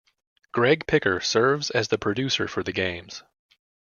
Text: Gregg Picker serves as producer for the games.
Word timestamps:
Gregg 0.51 0.87
Picker 0.87 1.19
serves 1.19 1.69
as 1.69 1.87
producer 1.89 2.47
for 2.47 2.63
the 2.63 2.71
games. 2.71 3.21